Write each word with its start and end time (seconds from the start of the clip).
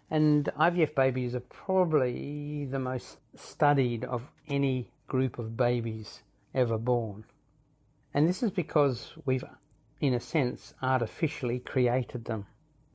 And 0.09 0.45
IVF 0.59 0.93
babies 0.93 1.33
are 1.33 1.39
probably 1.39 2.65
the 2.65 2.79
most 2.79 3.17
studied 3.35 4.03
of 4.05 4.31
any 4.47 4.91
group 5.07 5.39
of 5.39 5.57
babies 5.57 6.21
ever 6.53 6.77
born. 6.77 7.25
And 8.13 8.29
this 8.29 8.43
is 8.43 8.51
because 8.51 9.13
we've, 9.25 9.43
in 9.99 10.13
a 10.13 10.19
sense, 10.19 10.73
artificially 10.81 11.59
created 11.59 12.25
them. 12.25 12.45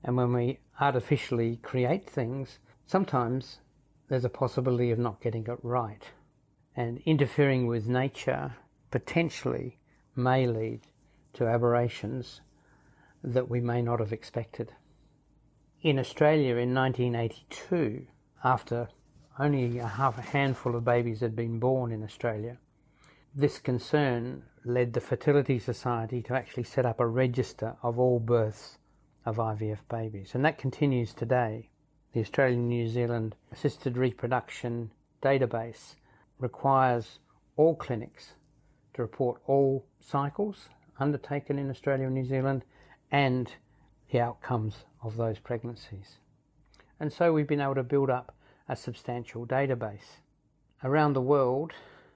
And 0.04 0.16
when 0.16 0.32
we 0.32 0.60
artificially 0.80 1.56
create 1.62 2.08
things, 2.08 2.58
sometimes 2.86 3.58
there's 4.08 4.24
a 4.24 4.30
possibility 4.30 4.90
of 4.90 4.98
not 4.98 5.20
getting 5.20 5.46
it 5.46 5.58
right. 5.62 6.02
And 6.76 7.02
interfering 7.04 7.66
with 7.66 7.88
nature 7.88 8.54
potentially 8.90 9.78
may 10.16 10.46
lead 10.46 10.80
to 11.34 11.46
aberrations 11.46 12.40
that 13.22 13.50
we 13.50 13.60
may 13.60 13.82
not 13.82 14.00
have 14.00 14.12
expected 14.12 14.72
in 15.82 15.98
Australia 15.98 16.56
in 16.56 16.74
1982, 16.74 18.06
after 18.44 18.88
only 19.38 19.78
a 19.78 19.86
half 19.86 20.18
a 20.18 20.22
handful 20.22 20.76
of 20.76 20.84
babies 20.84 21.20
had 21.20 21.34
been 21.34 21.58
born 21.58 21.90
in 21.90 22.04
Australia, 22.04 22.58
this 23.34 23.58
concern 23.58 24.42
led 24.64 24.92
the 24.92 25.00
Fertility 25.00 25.58
Society 25.58 26.20
to 26.22 26.34
actually 26.34 26.64
set 26.64 26.84
up 26.84 27.00
a 27.00 27.06
register 27.06 27.76
of 27.82 27.98
all 27.98 28.20
births 28.20 28.76
of 29.24 29.36
IVF 29.36 29.78
babies, 29.88 30.34
and 30.34 30.44
that 30.44 30.58
continues 30.58 31.14
today. 31.14 31.70
The 32.12 32.20
Australian 32.20 32.68
New 32.68 32.88
Zealand 32.88 33.36
Assisted 33.52 33.96
Reproduction 33.96 34.90
Database 35.22 35.94
requires 36.38 37.20
all 37.56 37.74
clinics 37.74 38.34
to 38.94 39.02
report 39.02 39.40
all 39.46 39.86
cycles 40.00 40.68
undertaken 40.98 41.58
in 41.58 41.70
Australia 41.70 42.06
and 42.06 42.14
New 42.14 42.26
Zealand 42.26 42.64
and 43.10 43.54
the 44.10 44.20
outcomes 44.20 44.84
of 45.02 45.16
those 45.16 45.38
pregnancies. 45.38 46.16
And 46.98 47.12
so 47.12 47.32
we've 47.32 47.46
been 47.46 47.60
able 47.60 47.74
to 47.76 47.82
build 47.82 48.10
up 48.10 48.34
a 48.68 48.76
substantial 48.76 49.46
database. 49.46 50.20
Around 50.84 51.14
the 51.14 51.20
world 51.20 51.72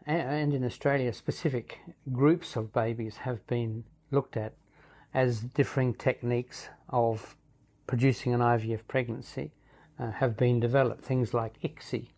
and 0.07 0.53
in 0.53 0.65
Australia, 0.65 1.13
specific 1.13 1.81
groups 2.13 2.57
of 2.57 2.73
babies 2.73 3.19
have 3.19 3.47
been 3.47 3.85
looked 4.11 4.37
at 4.37 4.55
as 5.15 5.41
differing 5.41 5.95
techniques 5.95 6.69
of 6.89 7.37
producing 7.87 8.35
an 8.35 8.41
IVF 8.41 8.81
pregnancy 8.89 9.53
uh, 9.99 10.11
have 10.11 10.37
been 10.37 10.61
developed. 10.61 11.03
Things 11.03 11.33
like 11.33 11.61
ICSI, 11.63 12.09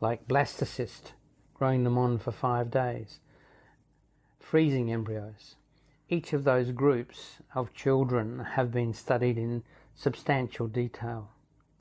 like 0.00 0.26
blastocyst, 0.26 1.12
growing 1.54 1.84
them 1.84 1.98
on 1.98 2.18
for 2.18 2.32
five 2.32 2.70
days, 2.70 3.20
freezing 4.40 4.92
embryos. 4.92 5.56
Each 6.08 6.32
of 6.32 6.44
those 6.44 6.70
groups 6.70 7.38
of 7.54 7.74
children 7.74 8.40
have 8.54 8.70
been 8.70 8.92
studied 8.92 9.38
in 9.38 9.62
substantial 9.94 10.66
detail. 10.66 11.30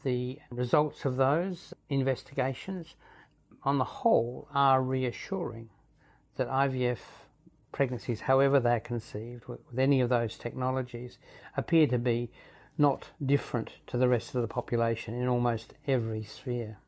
The 0.03 0.39
results 0.49 1.05
of 1.05 1.17
those 1.17 1.73
investigations, 1.89 2.95
on 3.63 3.77
the 3.77 3.83
whole, 3.83 4.47
are 4.53 4.81
reassuring 4.81 5.69
that 6.37 6.47
IVF 6.47 6.99
pregnancies, 7.71 8.21
however 8.21 8.59
they're 8.59 8.79
conceived, 8.79 9.45
with 9.47 9.77
any 9.77 10.01
of 10.01 10.09
those 10.09 10.37
technologies, 10.37 11.17
appear 11.55 11.87
to 11.87 11.97
be 11.97 12.31
not 12.77 13.09
different 13.23 13.71
to 13.87 13.97
the 13.97 14.07
rest 14.07 14.33
of 14.35 14.41
the 14.41 14.47
population 14.47 15.13
in 15.13 15.27
almost 15.27 15.73
every 15.87 16.23
sphere. 16.23 16.79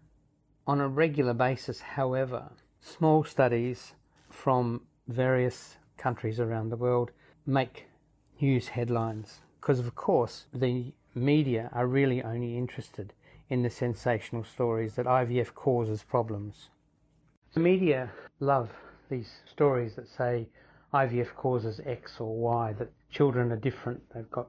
On 0.66 0.80
a 0.80 0.88
regular 0.88 1.34
basis, 1.34 1.82
however, 1.82 2.52
small 2.80 3.24
studies 3.24 3.94
from 4.30 4.82
various 5.08 5.78
countries 5.98 6.40
around 6.40 6.70
the 6.70 6.78
world 6.78 7.12
make 7.46 7.86
news 8.40 8.70
headlines 8.70 9.42
because, 9.60 9.80
of 9.80 9.96
course, 9.96 10.46
the 10.54 10.94
media 11.20 11.70
are 11.74 11.88
really 11.88 12.24
only 12.24 12.58
interested 12.58 13.14
in 13.50 13.62
the 13.62 13.70
sensational 13.70 14.44
stories 14.44 14.96
that 14.96 15.06
IVF 15.06 15.54
causes 15.54 16.04
problems. 16.04 16.70
The 17.54 17.60
media 17.60 18.12
love 18.40 18.70
these 19.10 19.42
stories 19.46 19.96
that 19.96 20.08
say 20.08 20.48
IVF 20.94 21.36
causes 21.36 21.80
X 21.86 22.20
or 22.20 22.36
Y, 22.36 22.74
that 22.74 22.92
children 23.12 23.52
are 23.52 23.58
different, 23.58 24.02
they've 24.14 24.30
got 24.32 24.48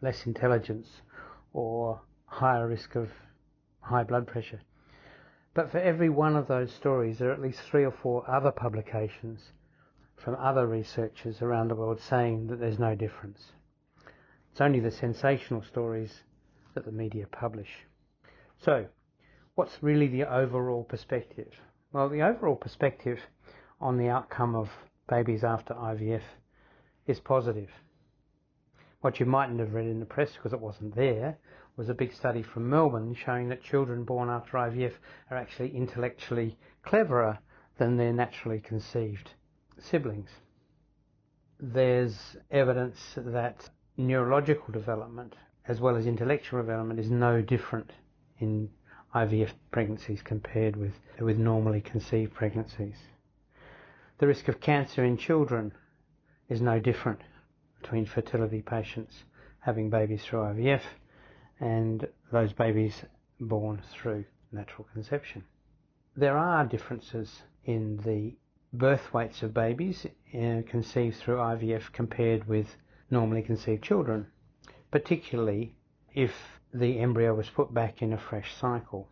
less 0.00 0.26
intelligence 0.26 1.02
or 1.52 2.00
higher 2.26 2.68
risk 2.68 2.94
of 2.94 3.10
high 3.80 4.04
blood 4.04 4.26
pressure. 4.26 4.60
But 5.54 5.70
for 5.70 5.78
every 5.78 6.08
one 6.08 6.36
of 6.36 6.46
those 6.46 6.72
stories, 6.72 7.18
there 7.18 7.30
are 7.30 7.32
at 7.32 7.40
least 7.40 7.60
three 7.60 7.84
or 7.84 7.90
four 7.90 8.28
other 8.30 8.52
publications 8.52 9.52
from 10.16 10.36
other 10.36 10.66
researchers 10.66 11.42
around 11.42 11.68
the 11.68 11.74
world 11.74 12.00
saying 12.00 12.46
that 12.48 12.60
there's 12.60 12.78
no 12.78 12.94
difference. 12.94 13.52
It's 14.58 14.62
only 14.64 14.80
the 14.80 14.90
sensational 14.90 15.62
stories 15.62 16.24
that 16.74 16.84
the 16.84 16.90
media 16.90 17.28
publish. 17.30 17.86
So, 18.58 18.86
what's 19.54 19.80
really 19.84 20.08
the 20.08 20.24
overall 20.24 20.82
perspective? 20.82 21.52
Well, 21.92 22.08
the 22.08 22.22
overall 22.22 22.56
perspective 22.56 23.20
on 23.80 23.98
the 23.98 24.08
outcome 24.08 24.56
of 24.56 24.68
babies 25.08 25.44
after 25.44 25.74
IVF 25.74 26.22
is 27.06 27.20
positive. 27.20 27.70
What 29.00 29.20
you 29.20 29.26
mightn't 29.26 29.60
have 29.60 29.74
read 29.74 29.86
in 29.86 30.00
the 30.00 30.06
press 30.06 30.32
because 30.32 30.52
it 30.52 30.60
wasn't 30.60 30.96
there 30.96 31.38
was 31.76 31.88
a 31.88 31.94
big 31.94 32.12
study 32.12 32.42
from 32.42 32.68
Melbourne 32.68 33.14
showing 33.14 33.48
that 33.50 33.62
children 33.62 34.02
born 34.02 34.28
after 34.28 34.54
IVF 34.54 34.94
are 35.30 35.36
actually 35.36 35.70
intellectually 35.70 36.58
cleverer 36.82 37.38
than 37.76 37.96
their 37.96 38.12
naturally 38.12 38.58
conceived 38.58 39.30
siblings. 39.78 40.30
There's 41.60 42.36
evidence 42.50 42.98
that 43.16 43.70
neurological 43.98 44.72
development 44.72 45.34
as 45.66 45.80
well 45.80 45.96
as 45.96 46.06
intellectual 46.06 46.60
development 46.60 46.98
is 46.98 47.10
no 47.10 47.42
different 47.42 47.90
in 48.38 48.70
IVF 49.14 49.50
pregnancies 49.70 50.22
compared 50.22 50.76
with, 50.76 50.94
with 51.20 51.36
normally 51.36 51.80
conceived 51.80 52.32
pregnancies. 52.32 52.96
The 54.18 54.26
risk 54.26 54.48
of 54.48 54.60
cancer 54.60 55.04
in 55.04 55.16
children 55.16 55.72
is 56.48 56.62
no 56.62 56.78
different 56.78 57.20
between 57.82 58.06
fertility 58.06 58.62
patients 58.62 59.24
having 59.60 59.90
babies 59.90 60.24
through 60.24 60.40
IVF 60.40 60.82
and 61.60 62.06
those 62.32 62.52
babies 62.52 63.02
born 63.40 63.82
through 63.92 64.24
natural 64.52 64.86
conception. 64.92 65.44
There 66.16 66.36
are 66.36 66.64
differences 66.64 67.42
in 67.64 67.98
the 67.98 68.36
birth 68.72 69.12
weights 69.12 69.42
of 69.42 69.52
babies 69.52 70.06
uh, 70.34 70.62
conceived 70.66 71.16
through 71.16 71.36
IVF 71.36 71.92
compared 71.92 72.46
with 72.46 72.76
normally 73.10 73.42
conceived 73.42 73.82
children, 73.82 74.26
particularly 74.90 75.74
if 76.14 76.32
the 76.72 76.98
embryo 76.98 77.34
was 77.34 77.48
put 77.48 77.72
back 77.72 78.02
in 78.02 78.12
a 78.12 78.18
fresh 78.18 78.54
cycle. 78.54 79.08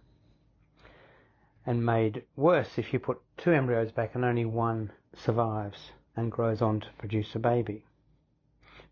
And 1.65 1.85
made 1.85 2.25
worse 2.37 2.79
if 2.79 2.93
you 2.93 2.99
put 2.99 3.21
two 3.37 3.53
embryos 3.53 3.93
back 3.93 4.15
and 4.15 4.25
only 4.25 4.45
one 4.45 4.93
survives 5.15 5.93
and 6.15 6.31
grows 6.31 6.63
on 6.63 6.81
to 6.81 6.89
produce 6.99 7.35
a 7.35 7.39
baby. 7.39 7.85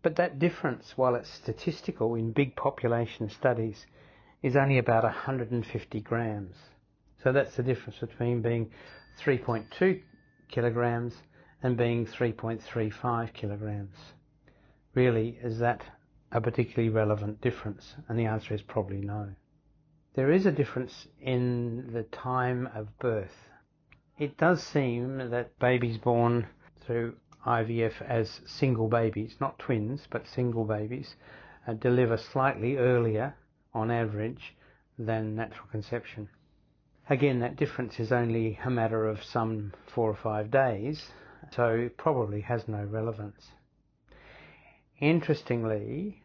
But 0.01 0.17
that 0.17 0.39
difference, 0.39 0.97
while 0.97 1.15
it's 1.15 1.29
statistical 1.29 2.15
in 2.15 2.31
big 2.31 2.55
population 2.55 3.29
studies, 3.29 3.85
is 4.43 4.55
only 4.55 4.77
about 4.77 5.03
150 5.03 6.01
grams. 6.01 6.55
So 7.23 7.31
that's 7.31 7.55
the 7.55 7.63
difference 7.63 7.97
between 7.99 8.41
being 8.41 8.69
3.2 9.19 10.01
kilograms 10.49 11.15
and 11.63 11.75
being 11.75 12.05
3.35 12.05 13.33
kilograms. 13.33 13.95
Really, 14.95 15.37
is 15.43 15.59
that 15.59 15.83
a 16.31 16.39
particularly 16.39 16.87
relevant 16.87 17.41
difference? 17.41 17.95
And 18.07 18.17
the 18.17 18.27
answer 18.27 18.53
is 18.53 18.61
probably 18.61 19.01
no. 19.01 19.35
There 20.13 20.31
is 20.31 20.45
a 20.45 20.53
difference 20.53 21.09
in 21.19 21.91
the 21.91 22.03
time 22.03 22.69
of 22.73 22.97
birth. 22.97 23.49
It 24.17 24.37
does 24.37 24.63
seem 24.63 25.17
that 25.31 25.59
babies 25.59 25.97
born 25.97 26.47
through 26.79 27.17
IVF 27.45 28.01
as 28.03 28.39
single 28.45 28.87
babies, 28.87 29.35
not 29.41 29.59
twins, 29.59 30.07
but 30.09 30.27
single 30.27 30.63
babies, 30.63 31.17
uh, 31.67 31.73
deliver 31.73 32.15
slightly 32.15 32.77
earlier 32.77 33.35
on 33.73 33.91
average 33.91 34.55
than 34.97 35.35
natural 35.35 35.67
conception. 35.67 36.29
Again, 37.09 37.39
that 37.39 37.57
difference 37.57 37.99
is 37.99 38.13
only 38.13 38.57
a 38.63 38.69
matter 38.69 39.05
of 39.05 39.21
some 39.21 39.73
four 39.85 40.09
or 40.09 40.15
five 40.15 40.49
days, 40.49 41.11
so 41.51 41.75
it 41.75 41.97
probably 41.97 42.39
has 42.39 42.69
no 42.69 42.85
relevance. 42.85 43.51
Interestingly, 44.99 46.23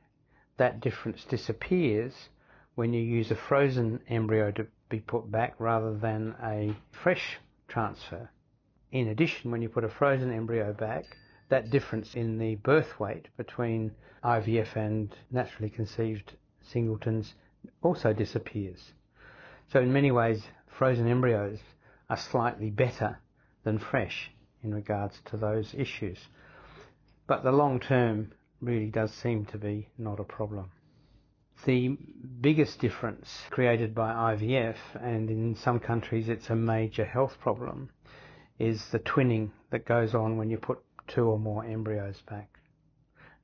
that 0.56 0.80
difference 0.80 1.24
disappears 1.24 2.28
when 2.76 2.92
you 2.92 3.00
use 3.00 3.30
a 3.30 3.36
frozen 3.36 4.00
embryo 4.08 4.52
to 4.52 4.66
be 4.88 5.00
put 5.00 5.30
back 5.30 5.54
rather 5.58 5.96
than 5.96 6.36
a 6.42 6.76
fresh 6.92 7.38
transfer. 7.66 8.30
In 8.92 9.08
addition, 9.08 9.50
when 9.50 9.62
you 9.62 9.68
put 9.68 9.84
a 9.84 9.88
frozen 9.88 10.32
embryo 10.32 10.72
back, 10.72 11.16
that 11.48 11.70
difference 11.70 12.14
in 12.14 12.38
the 12.38 12.54
birth 12.56 12.98
weight 13.00 13.26
between 13.36 13.90
IVF 14.22 14.76
and 14.76 15.16
naturally 15.30 15.70
conceived 15.70 16.36
singletons 16.62 17.34
also 17.82 18.12
disappears. 18.12 18.92
So 19.72 19.80
in 19.80 19.92
many 19.92 20.10
ways, 20.10 20.44
frozen 20.66 21.08
embryos 21.08 21.58
are 22.08 22.16
slightly 22.16 22.70
better 22.70 23.18
than 23.64 23.78
fresh 23.78 24.30
in 24.62 24.74
regards 24.74 25.20
to 25.26 25.36
those 25.36 25.74
issues. 25.74 26.28
But 27.26 27.42
the 27.42 27.52
long 27.52 27.80
term 27.80 28.32
really 28.60 28.90
does 28.90 29.12
seem 29.12 29.46
to 29.46 29.58
be 29.58 29.88
not 29.98 30.20
a 30.20 30.24
problem. 30.24 30.70
The 31.64 31.96
biggest 32.40 32.80
difference 32.80 33.28
created 33.50 33.94
by 33.94 34.34
IVF, 34.34 34.76
and 35.00 35.28
in 35.28 35.54
some 35.56 35.78
countries 35.78 36.28
it's 36.28 36.48
a 36.50 36.56
major 36.56 37.04
health 37.04 37.38
problem, 37.40 37.90
is 38.58 38.82
the 38.90 38.98
twinning 38.98 39.50
that 39.70 39.84
goes 39.84 40.14
on 40.14 40.36
when 40.36 40.50
you 40.50 40.56
put 40.56 40.78
two 41.06 41.24
or 41.24 41.38
more 41.38 41.64
embryos 41.64 42.22
back. 42.28 42.48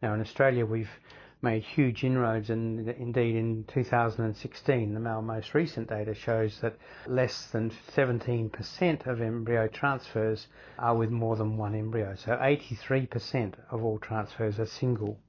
Now 0.01 0.15
in 0.15 0.21
Australia 0.21 0.65
we've 0.65 0.91
made 1.47 1.63
huge 1.63 2.03
inroads 2.03 2.51
and 2.51 2.89
indeed 2.89 3.37
in 3.37 3.65
2016 3.73 4.95
the 4.95 4.99
most 4.99 5.55
recent 5.55 5.89
data 5.89 6.13
shows 6.13 6.59
that 6.61 6.75
less 7.07 7.47
than 7.53 7.71
17% 7.95 9.07
of 9.07 9.21
embryo 9.21 9.69
transfers 9.69 10.49
are 10.77 10.97
with 10.97 11.09
more 11.09 11.37
than 11.37 11.57
one 11.57 11.77
embryo. 11.77 12.17
So 12.17 12.33
83% 12.33 13.55
of 13.71 13.85
all 13.85 14.01
transfers 14.01 14.59
are 14.59 14.67
single. 14.67 15.21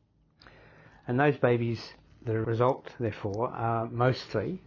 And 1.07 1.19
those 1.19 1.37
babies, 1.37 1.93
the 2.25 2.39
result 2.39 2.89
therefore 2.99 3.49
are 3.49 3.87
mostly 3.87 4.63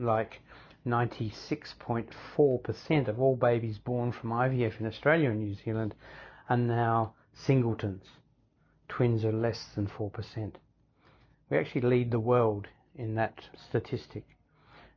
like 0.00 0.40
96.4% 0.84 3.06
of 3.06 3.20
all 3.20 3.36
babies 3.36 3.78
born 3.78 4.10
from 4.10 4.30
IVF 4.30 4.80
in 4.80 4.86
Australia 4.88 5.30
and 5.30 5.38
New 5.38 5.54
Zealand 5.54 5.94
are 6.48 6.56
now 6.56 7.14
singletons 7.34 8.02
twins 8.88 9.24
are 9.24 9.32
less 9.32 9.66
than 9.74 9.86
4%. 9.86 10.52
We 11.50 11.58
actually 11.58 11.82
lead 11.82 12.10
the 12.10 12.20
world 12.20 12.66
in 12.96 13.14
that 13.14 13.40
statistic. 13.68 14.24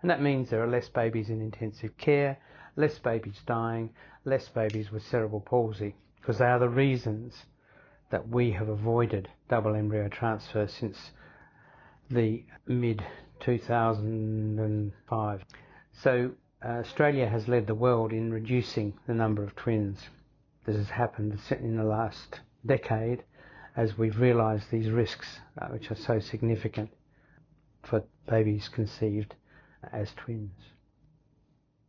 And 0.01 0.09
that 0.09 0.21
means 0.21 0.49
there 0.49 0.63
are 0.63 0.67
less 0.67 0.89
babies 0.89 1.29
in 1.29 1.41
intensive 1.41 1.95
care, 1.97 2.37
less 2.75 2.97
babies 2.99 3.41
dying, 3.45 3.91
less 4.25 4.49
babies 4.49 4.91
with 4.91 5.05
cerebral 5.05 5.41
palsy, 5.41 5.95
because 6.19 6.37
they 6.37 6.45
are 6.45 6.59
the 6.59 6.69
reasons 6.69 7.45
that 8.09 8.29
we 8.29 8.51
have 8.51 8.69
avoided 8.69 9.29
double 9.49 9.75
embryo 9.75 10.07
transfer 10.07 10.67
since 10.67 11.11
the 12.09 12.43
mid 12.65 13.03
2005. 13.41 15.45
So 15.93 16.31
uh, 16.63 16.67
Australia 16.67 17.27
has 17.27 17.47
led 17.47 17.67
the 17.67 17.75
world 17.75 18.11
in 18.11 18.33
reducing 18.33 18.93
the 19.07 19.13
number 19.13 19.43
of 19.43 19.55
twins. 19.55 20.09
This 20.65 20.77
has 20.77 20.89
happened 20.89 21.39
in 21.51 21.77
the 21.77 21.83
last 21.83 22.39
decade 22.65 23.23
as 23.75 23.97
we've 23.97 24.19
realised 24.19 24.71
these 24.71 24.89
risks, 24.89 25.39
uh, 25.57 25.67
which 25.67 25.91
are 25.91 25.95
so 25.95 26.19
significant 26.19 26.89
for 27.83 28.03
babies 28.27 28.69
conceived 28.69 29.35
as 29.91 30.11
twins. 30.13 30.51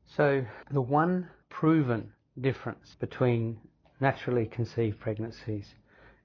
So, 0.06 0.44
the 0.70 0.80
one 0.80 1.28
proven 1.48 2.12
difference 2.40 2.96
between 2.98 3.58
naturally 4.00 4.46
conceived 4.46 5.00
pregnancies 5.00 5.74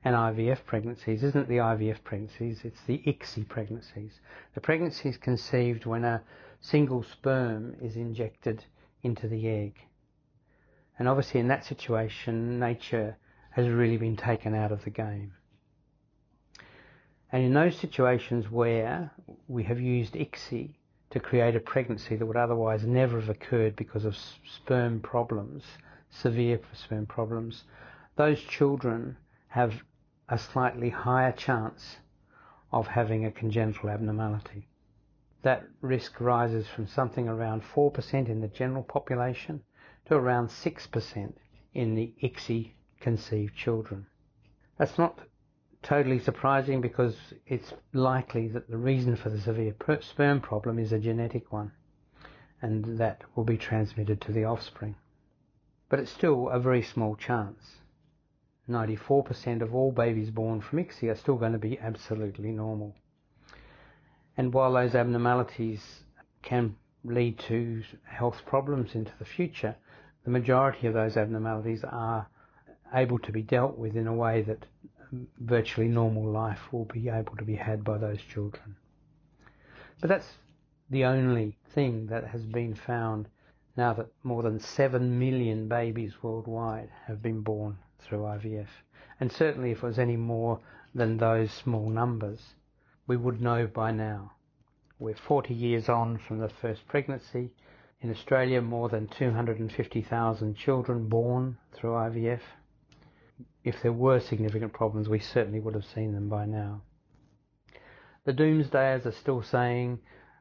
and 0.03 0.15
IVF 0.15 0.65
pregnancies 0.65 1.23
isn't 1.23 1.47
the 1.47 1.57
IVF 1.57 2.03
pregnancies, 2.03 2.61
it's 2.63 2.81
the 2.85 3.01
ICSI 3.07 3.47
pregnancies. 3.47 4.19
The 4.53 4.61
pregnancies 4.61 5.17
conceived 5.17 5.85
when 5.87 6.05
a 6.05 6.21
single 6.61 7.01
sperm 7.01 7.75
is 7.81 7.95
injected 7.95 8.63
into 9.01 9.27
the 9.27 9.47
egg. 9.47 9.79
And 10.97 11.07
obviously, 11.07 11.39
in 11.39 11.47
that 11.47 11.65
situation, 11.65 12.59
nature 12.59 13.17
has 13.51 13.67
really 13.67 13.97
been 13.97 14.15
taken 14.15 14.53
out 14.53 14.71
of 14.71 14.83
the 14.83 14.89
game. 14.91 15.33
And 17.31 17.43
in 17.43 17.53
those 17.53 17.77
situations 17.77 18.49
where 18.49 19.11
we 19.47 19.63
have 19.63 19.79
used 19.79 20.13
ICSI 20.13 20.75
to 21.09 21.19
create 21.19 21.55
a 21.55 21.59
pregnancy 21.59 22.15
that 22.15 22.25
would 22.25 22.37
otherwise 22.37 22.85
never 22.85 23.19
have 23.19 23.29
occurred 23.29 23.75
because 23.75 24.05
of 24.05 24.17
sperm 24.17 24.99
problems, 24.99 25.63
severe 26.09 26.59
sperm 26.73 27.05
problems, 27.05 27.63
those 28.15 28.41
children 28.41 29.17
have 29.47 29.83
a 30.29 30.37
slightly 30.37 30.89
higher 30.89 31.31
chance 31.31 31.97
of 32.71 32.87
having 32.87 33.25
a 33.25 33.31
congenital 33.31 33.89
abnormality. 33.89 34.67
That 35.41 35.63
risk 35.81 36.19
rises 36.19 36.67
from 36.67 36.87
something 36.87 37.27
around 37.27 37.63
4% 37.63 38.29
in 38.29 38.41
the 38.41 38.47
general 38.47 38.83
population 38.83 39.61
to 40.05 40.15
around 40.15 40.49
6% 40.49 41.33
in 41.73 41.95
the 41.95 42.13
ICSI 42.23 42.71
conceived 42.99 43.55
children. 43.55 44.07
That's 44.77 44.97
not 44.97 45.19
totally 45.85 46.19
surprising 46.19 46.81
because 46.81 47.15
it's 47.45 47.71
likely 47.93 48.47
that 48.47 48.69
the 48.69 48.77
reason 48.77 49.15
for 49.15 49.29
the 49.29 49.39
severe 49.39 49.73
sperm 50.01 50.41
problem 50.41 50.79
is 50.79 50.91
a 50.91 50.99
genetic 50.99 51.53
one 51.53 51.71
and 52.61 52.97
that 52.97 53.21
will 53.35 53.43
be 53.43 53.57
transmitted 53.57 54.19
to 54.19 54.31
the 54.31 54.43
offspring. 54.43 54.95
But 55.87 55.99
it's 55.99 56.11
still 56.11 56.49
a 56.49 56.59
very 56.59 56.81
small 56.81 57.15
chance. 57.15 57.77
94% 58.67 59.61
of 59.61 59.75
all 59.75 59.91
babies 59.91 60.31
born 60.31 60.59
from 60.59 60.79
ICSI 60.79 61.11
are 61.11 61.15
still 61.15 61.35
going 61.35 61.51
to 61.51 61.59
be 61.59 61.77
absolutely 61.77 62.49
normal. 62.49 62.95
And 64.35 64.51
while 64.51 64.73
those 64.73 64.95
abnormalities 64.95 65.99
can 66.41 66.75
lead 67.03 67.37
to 67.47 67.83
health 68.05 68.41
problems 68.47 68.95
into 68.95 69.11
the 69.19 69.25
future, 69.25 69.75
the 70.23 70.31
majority 70.31 70.87
of 70.87 70.95
those 70.95 71.15
abnormalities 71.15 71.83
are 71.83 72.27
able 72.91 73.19
to 73.19 73.31
be 73.31 73.43
dealt 73.43 73.77
with 73.77 73.95
in 73.95 74.07
a 74.07 74.13
way 74.13 74.41
that 74.41 74.65
virtually 75.39 75.87
normal 75.87 76.25
life 76.25 76.71
will 76.71 76.85
be 76.85 77.09
able 77.09 77.35
to 77.37 77.43
be 77.43 77.55
had 77.55 77.83
by 77.83 77.97
those 77.97 78.21
children. 78.21 78.75
But 80.01 80.09
that's 80.09 80.33
the 80.89 81.05
only 81.05 81.57
thing 81.73 82.07
that 82.07 82.27
has 82.27 82.45
been 82.45 82.75
found 82.75 83.27
now 83.77 83.93
that 83.93 84.07
more 84.23 84.43
than 84.43 84.59
7 84.59 85.19
million 85.19 85.67
babies 85.67 86.23
worldwide 86.23 86.89
have 87.07 87.21
been 87.21 87.41
born 87.41 87.77
through 87.99 88.19
IVF. 88.19 88.67
And 89.19 89.31
certainly 89.31 89.71
if 89.71 89.77
it 89.77 89.87
was 89.87 89.99
any 89.99 90.17
more 90.17 90.59
than 90.93 91.17
those 91.17 91.51
small 91.51 91.89
numbers, 91.89 92.55
we 93.07 93.17
would 93.17 93.41
know 93.41 93.67
by 93.67 93.91
now. 93.91 94.31
We're 94.97 95.15
40 95.15 95.53
years 95.53 95.89
on 95.89 96.17
from 96.17 96.39
the 96.39 96.49
first 96.49 96.87
pregnancy. 96.87 97.51
In 98.01 98.11
Australia, 98.11 98.61
more 98.61 98.87
than 98.87 99.07
250,000 99.07 100.55
children 100.55 101.07
born 101.09 101.57
through 101.73 101.91
IVF. 101.91 102.41
If 103.65 103.81
there 103.81 103.91
were 103.91 104.19
significant 104.19 104.73
problems, 104.73 105.09
we 105.09 105.17
certainly 105.17 105.59
would 105.59 105.73
have 105.73 105.85
seen 105.85 106.13
them 106.13 106.29
by 106.29 106.45
now. 106.45 106.83
The 108.23 108.31
doomsdayers 108.31 109.07
are 109.07 109.11
still 109.11 109.41
saying 109.41 109.99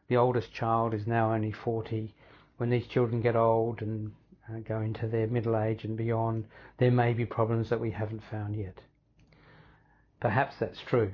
the 0.09 0.19
oldest 0.19 0.52
child 0.52 0.93
is 0.93 1.07
now 1.07 1.33
only 1.33 1.50
40. 1.50 2.14
When 2.59 2.69
these 2.69 2.87
children 2.87 3.23
get 3.23 3.35
old 3.35 3.81
and 3.81 4.12
uh, 4.47 4.59
go 4.59 4.83
into 4.83 5.09
their 5.09 5.26
middle 5.26 5.57
age 5.57 5.85
and 5.85 5.97
beyond, 5.97 6.45
there 6.76 6.90
may 6.90 7.14
be 7.14 7.25
problems 7.25 7.71
that 7.71 7.81
we 7.81 7.93
haven't 7.93 8.23
found 8.31 8.57
yet. 8.57 8.83
Perhaps 10.21 10.57
that's 10.61 10.81
true, 10.81 11.12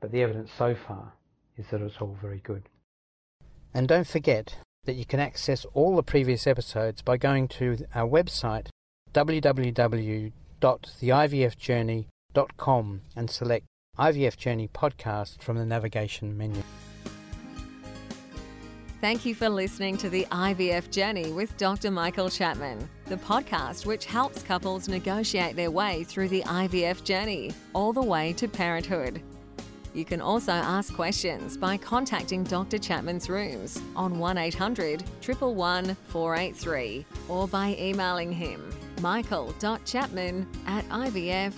but 0.00 0.12
the 0.12 0.22
evidence 0.22 0.50
so 0.56 0.74
far 0.74 1.12
is 1.58 1.66
that 1.70 1.82
it's 1.82 2.00
all 2.00 2.16
very 2.22 2.40
good. 2.40 2.70
And 3.74 3.86
don't 3.86 4.06
forget 4.06 4.56
that 4.84 4.94
you 4.94 5.04
can 5.04 5.20
access 5.20 5.66
all 5.74 5.94
the 5.94 6.02
previous 6.02 6.46
episodes 6.46 7.02
by 7.02 7.18
going 7.18 7.48
to 7.48 7.84
our 7.94 8.08
website 8.08 8.68
www.theivfjourney.com 10.64 13.00
and 13.16 13.30
select 13.30 13.66
IVF 13.98 14.36
Journey 14.38 14.68
Podcast 14.68 15.42
from 15.42 15.58
the 15.58 15.66
navigation 15.66 16.38
menu. 16.38 16.62
Thank 19.02 19.26
you 19.26 19.34
for 19.34 19.50
listening 19.50 19.98
to 19.98 20.08
the 20.08 20.24
IVF 20.30 20.90
Journey 20.90 21.32
with 21.32 21.54
Dr. 21.58 21.90
Michael 21.90 22.30
Chapman, 22.30 22.88
the 23.06 23.16
podcast 23.16 23.84
which 23.84 24.06
helps 24.06 24.42
couples 24.42 24.88
negotiate 24.88 25.54
their 25.54 25.70
way 25.70 26.04
through 26.04 26.30
the 26.30 26.42
IVF 26.44 27.04
journey, 27.04 27.52
all 27.74 27.92
the 27.92 28.02
way 28.02 28.32
to 28.32 28.48
parenthood. 28.48 29.20
You 29.92 30.06
can 30.06 30.22
also 30.22 30.52
ask 30.52 30.94
questions 30.94 31.58
by 31.58 31.76
contacting 31.76 32.44
Dr. 32.44 32.78
Chapman's 32.78 33.28
rooms 33.28 33.78
on 33.94 34.18
1800 34.18 35.02
111 35.02 35.94
483 36.08 37.04
or 37.28 37.46
by 37.46 37.76
emailing 37.78 38.32
him 38.32 38.72
michael.chapman 39.04 40.46
at 40.66 40.88
ivf.com.au. 40.88 41.54